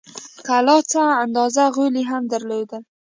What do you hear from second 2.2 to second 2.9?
درلود.